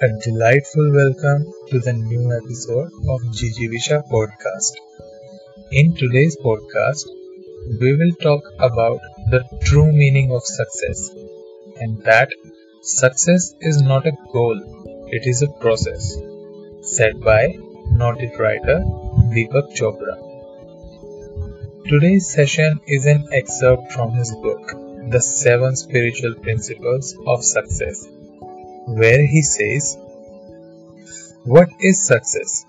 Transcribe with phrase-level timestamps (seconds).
[0.00, 4.74] a delightful welcome to the new episode of Jijivisha podcast.
[5.72, 7.04] In today's podcast,
[7.80, 9.00] we will talk about
[9.32, 11.10] the true meaning of success
[11.80, 12.30] and that
[12.80, 16.16] success is not a goal, it is a process.
[16.82, 17.56] Said by
[17.90, 18.78] noted writer
[19.34, 20.14] Deepak Chopra.
[21.88, 28.06] Today's session is an excerpt from his book, The Seven Spiritual Principles of Success
[28.98, 29.96] where he says,
[31.44, 32.64] What is success?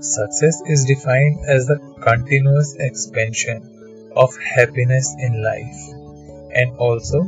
[0.00, 5.82] Success is defined as the continuous expansion of happiness in life
[6.54, 7.22] and also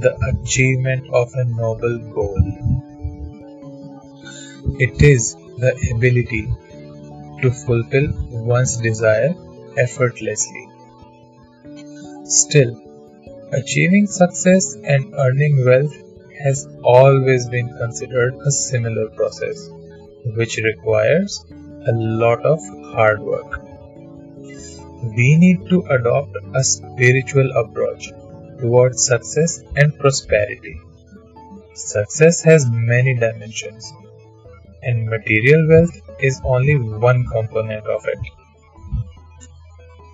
[0.00, 2.42] the achievement of a noble goal.
[4.80, 6.44] It is the ability
[7.42, 8.08] to fulfill
[8.52, 9.34] one's desire
[9.76, 10.68] effortlessly.
[12.24, 12.72] Still,
[13.52, 16.03] achieving success and earning wealth
[16.44, 19.68] has always been considered a similar process,
[20.36, 21.42] which requires
[21.88, 22.60] a lot of
[22.94, 23.62] hard work.
[25.16, 28.10] We need to adopt a spiritual approach
[28.60, 30.80] towards success and prosperity.
[31.74, 33.92] Success has many dimensions,
[34.82, 38.18] and material wealth is only one component of it.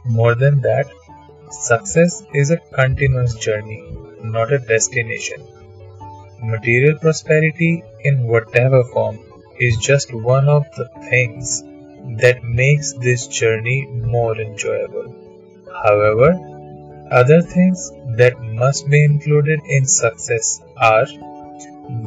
[0.07, 0.87] More than that,
[1.51, 3.83] success is a continuous journey,
[4.23, 5.43] not a destination.
[6.43, 9.19] Material prosperity in whatever form
[9.59, 11.63] is just one of the things
[12.19, 15.15] that makes this journey more enjoyable.
[15.85, 16.31] However,
[17.11, 21.07] other things that must be included in success are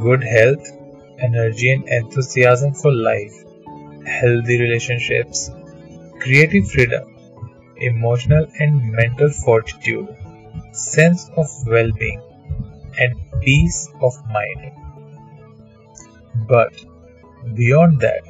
[0.01, 0.67] good health,
[1.19, 3.35] energy and enthusiasm for life,
[4.05, 5.51] healthy relationships,
[6.19, 7.15] creative freedom,
[7.77, 10.07] emotional and mental fortitude,
[10.71, 12.21] sense of well-being,
[12.97, 14.71] and peace of mind.
[16.47, 16.73] But
[17.55, 18.23] beyond that,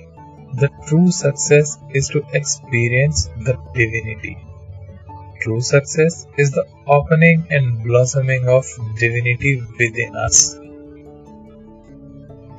[0.56, 4.38] the true success is to experience the divinity.
[5.42, 8.66] True success is the opening and blossoming of
[9.00, 10.58] divinity within us.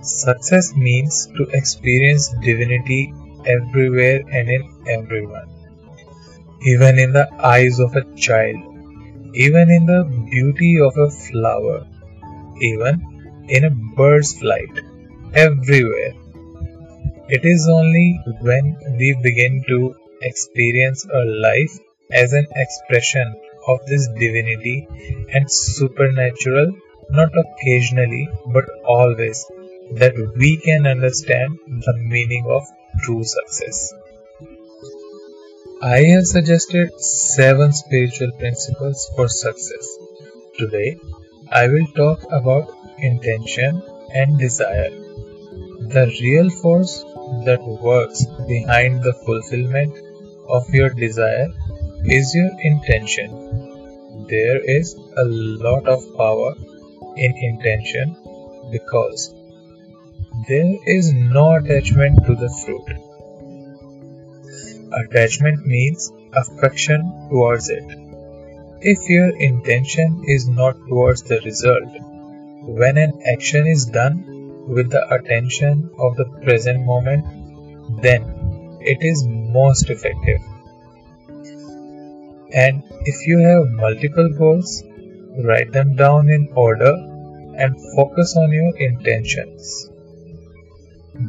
[0.03, 3.15] Success means to experience divinity
[3.47, 5.49] everywhere and in everyone.
[6.63, 8.57] Even in the eyes of a child,
[9.35, 11.87] even in the beauty of a flower,
[12.61, 14.81] even in a bird's flight,
[15.35, 16.13] everywhere.
[17.29, 21.79] It is only when we begin to experience a life
[22.13, 23.35] as an expression
[23.67, 24.87] of this divinity
[25.33, 26.73] and supernatural,
[27.11, 29.45] not occasionally but always,
[29.93, 32.63] that we can understand the meaning of
[33.03, 33.93] true success.
[35.83, 39.99] I have suggested seven spiritual principles for success.
[40.59, 40.97] Today,
[41.53, 43.83] I will talk about intention
[44.15, 44.91] and desire.
[44.91, 47.03] The real force
[47.45, 49.95] that works behind the fulfillment
[50.49, 51.49] of your desire
[52.05, 54.27] is your intention.
[54.29, 56.55] There is a lot of power
[57.17, 58.17] in intention
[58.73, 59.35] because
[60.49, 62.89] there is no attachment to the fruit.
[64.93, 68.04] Attachment means affection towards it.
[68.87, 71.89] If your intention is not towards the result,
[72.81, 77.25] when an action is done with the attention of the present moment,
[78.03, 80.43] then it is most effective.
[82.53, 84.83] And if you have multiple goals,
[85.43, 86.93] write them down in order
[87.57, 89.91] and focus on your intentions.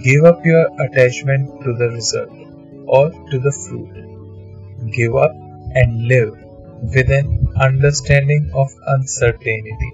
[0.04, 2.38] Give up your attachment to the result
[2.86, 4.92] or to the fruit.
[4.92, 5.32] Give up
[5.74, 6.38] and live
[6.94, 9.94] with an understanding of uncertainty.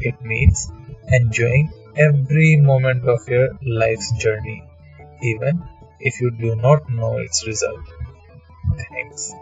[0.00, 0.70] It means
[1.08, 4.64] enjoying every moment of your life's journey,
[5.22, 5.62] even
[6.00, 7.80] if you do not know its result.
[8.90, 9.32] Thanks.